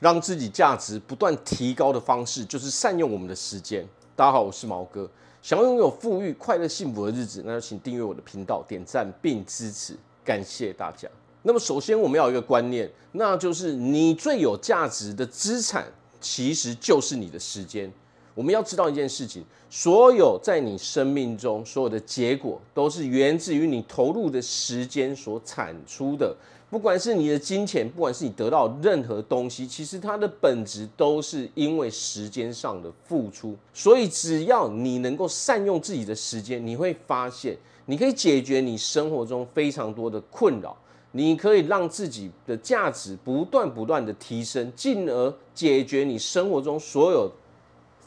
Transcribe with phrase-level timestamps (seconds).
[0.00, 3.86] 让自己价值不断提高的方式，就是善用我们的时间。
[4.16, 5.08] 大家好，我是毛哥。
[5.42, 9.94] 想要拥有富裕、快乐、幸福的日子，那就请订阅我的频道、点赞并支持，
[10.24, 11.06] 感谢大家。
[11.42, 15.86] 那么，首先我们要有一个观念，那就是你最有价值的资产，
[16.18, 17.92] 其实就是你的时间。
[18.40, 26.34] 我们要知道一件事情，所有在你生命中所有的结果，都是源自于你投入的时间所产出的。
[26.70, 33.54] 不管是你的金钱，不管是你得到任何东西，其实它的本质都是因为时间上的付出。
[33.74, 40.74] 所以，只要你能够善用自己的时间，你会发现，你可以解决你生活中非常多的困扰，
[41.12, 47.30] 你可以让自己的价值不断不断的提升，进而解决你生活中所有。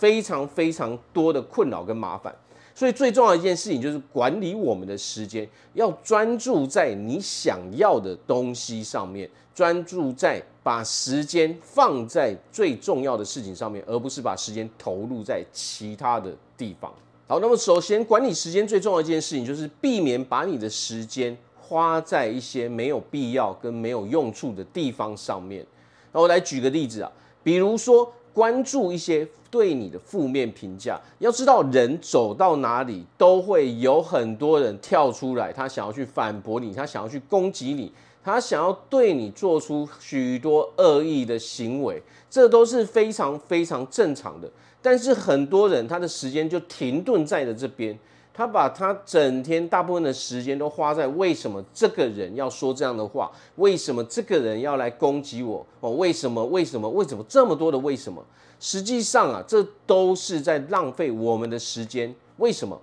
[0.03, 2.35] 非常非常多的困扰跟麻烦，
[2.75, 16.93] 所以最重要一件事情就是管理我们的时间，要专注在你想要的东西上面，专注在把时间放在最重要的事情上面，而不是把时间投入在其他的地方。
[17.25, 25.65] 好，那么首先管理时间最重要一件事情就是避免把你的时间花在一些没有必要跟没有用处的地方上面。
[26.11, 27.09] 那我来举个例子啊，
[27.41, 28.11] 比如说。
[28.33, 37.91] 关注一些对你的负面评价，要知道人走到哪里都会有很多人跳出来，他想要去反驳你，他想要去攻击你，
[38.23, 44.49] 他想要对你做出许多恶意的行为，这都是非常非常正常的。
[44.81, 47.97] 但是很多人他的时间就停顿在了这边。
[48.33, 53.31] 他把他整天大部分的时间都花在为什么这个人要说这样的话？
[53.57, 55.63] 为什么这个人要来攻击我？
[55.79, 56.43] 哦，为什么？
[56.47, 56.89] 为什么？
[56.89, 58.25] 为什么这么多的为什么？
[58.59, 62.13] 实际上啊，这都是在浪费我们的时间。
[62.37, 62.81] 为什么？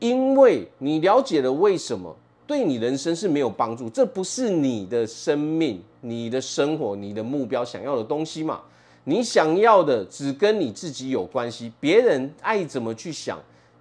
[0.00, 2.14] 因为你了解了为什么，
[2.46, 3.88] 对你人生是没有帮助。
[3.88, 8.60] 这不是你的生命、你的生活、你的目标想要的东西嘛？
[9.04, 13.38] 你想要的只跟你自己有关系，别人爱怎么去想。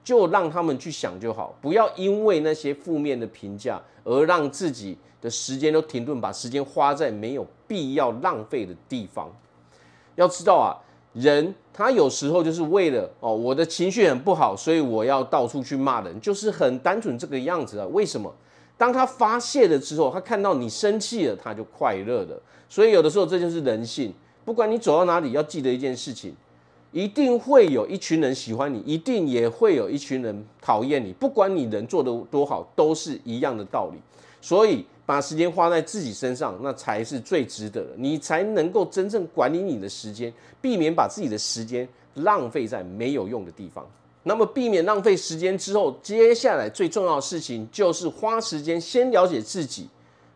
[0.07, 9.29] 就让他们去想就好，不要因为那些负面的评价而让自己的时间都停顿，把时间花在没有必要浪费的地方。
[10.15, 10.79] 要知道啊，
[11.11, 17.85] 人他有时候就是为了哦，我的情绪很不好，所以我要到处去骂人，就是很单纯这个样子啊。
[17.87, 18.33] 为什么？
[18.77, 22.41] 当他发泄了之后，他看到你生气了，他就快乐了。
[22.69, 24.13] 所以有的时候这就是人性。
[24.45, 26.33] 不管你走到哪里，要记得一件事情。
[26.91, 31.11] 一定会有一群人喜欢你，一定也会有一群人讨厌你。
[31.13, 33.99] 不管你人做得多好，都是一样的道理。
[34.41, 37.89] 所以，把时间花在自己身上，那才是最值得的。
[37.97, 43.85] 你才能够真正管理你的时间，避免把自己的时间浪费在没有用的地方。
[44.23, 49.89] 那么，避免浪费时间之后，接下来最重要的事情就是花时间先了解自己。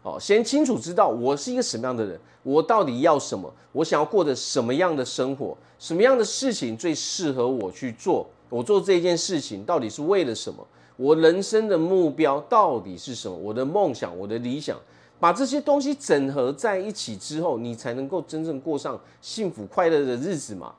[0.03, 10.65] 哦，先清楚知道我是一个什么样的人，我到底要什么，我想要过着什么样的生活，什么样的事情最适合我去做，我做这件事情到底是为了什么，
[10.97, 14.75] 我人生的目标到底是什么，我的梦想，我的理想，
[15.19, 20.73] 把这些东西整合在一起之后，你才能够真正过上幸福快乐的日子嘛。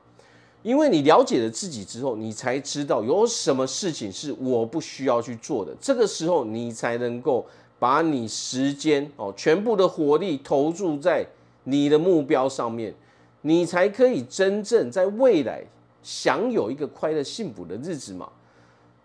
[0.63, 7.45] 因为你了解了自己之后，你才知道有什么事情是我不需要去做的，这个时候你才能够。
[7.83, 11.27] 把你时间哦，全部的火力投注在
[11.65, 12.95] 你的目标上面，
[13.41, 15.61] 你才可以真正在未来
[16.01, 18.29] 享有一个快乐幸福的日子嘛。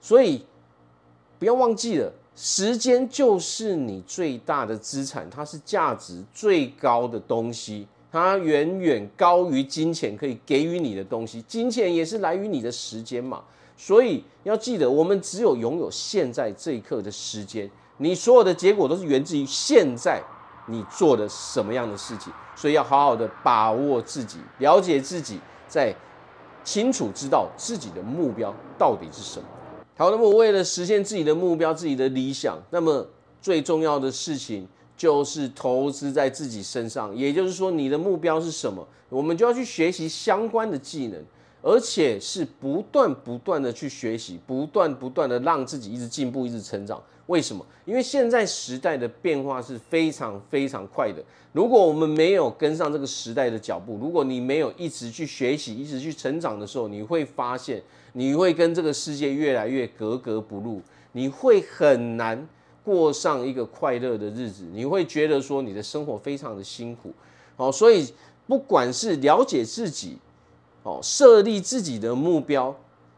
[0.01, 0.45] 所以
[1.41, 11.43] 不要忘记了，时间就是你最大的资产，它是价值最高的东西，它远远高于金钱可以给予你的东西。
[11.49, 13.43] 金钱也是来于你的时间嘛。
[13.77, 17.69] 所以要记得，我们只有拥有现在这一刻的时间。
[17.99, 20.23] 你所有的结果都是源自于现在
[20.67, 25.39] 你做的什么样的事情，所以要好好的把握自己，了解自己，
[25.69, 25.95] 再
[26.65, 29.47] 清楚知道自己的目标到底是什么。
[29.97, 33.07] 好，那么为了实现自己的目标、自己的理想，那么
[33.41, 37.15] 最重要的事情就是投资在自己身上。
[37.17, 38.87] 也就是说，你的目标是什么？
[39.09, 41.21] 我们就要去学习相关的技能。
[41.61, 47.03] 而且是不断不断的去学习，不断不断的让自己一直进步，一直成长。
[47.27, 47.65] 为什么？
[47.85, 51.23] 因为现在时代的变化是非常非常快的。
[51.53, 57.83] 如果我们没有跟上这个时代的脚步，如果你没有一直去学习，一直去成长的时候，你会发现
[58.15, 60.81] 你会跟这个世界越来越格格不入，
[61.13, 62.49] 你会很难
[62.83, 64.65] 过上一个快乐的日子。
[64.73, 67.13] 你会觉得说你的生活非常的辛苦。
[67.57, 68.09] 好，所以
[68.47, 70.17] 不管是了解自己。
[70.89, 72.75] 哦，设立自己的目标，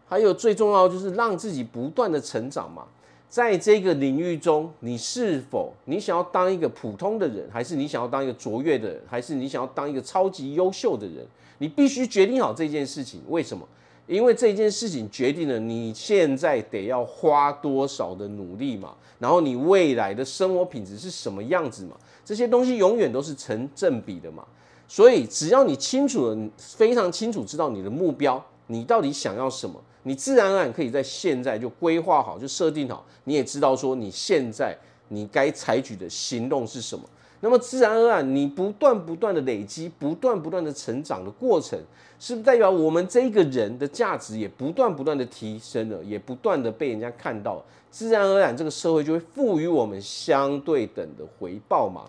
[0.09, 2.83] 还有最重要就是让自己不断的成长嘛。
[3.29, 11.25] 在这个领域中，你是否你想要当一个普通的人，还是你想要当一个卓越的人，还是你想要当一个超级优秀的人？
[11.59, 13.23] 你必须决定好这件事情。
[13.29, 13.65] 为什么？
[14.09, 21.95] 因为这件事情决定了你现在得要花多少的努力嘛，然后你未来的生活品质是什么样子嘛？
[22.25, 24.45] 这些东西永远都是成正比的嘛。
[24.91, 34.77] 所以只要你清楚了，非常清楚知道你的目标，你到底想要什么，你自然而然可以在现在就规划好，就设定好，你也知道说你现在
[35.07, 37.09] 你该采取的行动是什么。
[37.39, 41.79] 那么自然而然，你不断不断的累积，不断不断的成长的过程，
[42.19, 52.03] 是不是代表我们这一个人的价值也不断不断的提升了，也不断的被人家看到，自然而然这个社会就会赋予我们相对等的回报嘛？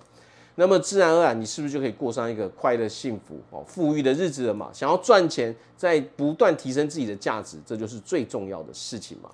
[0.61, 4.69] 那么自然而然，你是不是就可以过上一个快乐、幸福、哦富裕的日子了嘛？
[4.71, 9.31] 想要赚钱，在不断提升自己的价值，这就是最重要的事情嘛。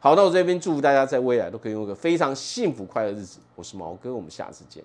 [0.00, 3.38] 好，那我这边祝福大家在未来都可以有一个非常幸福、快乐的日子。
[3.54, 4.82] 我是毛哥，我们下次见。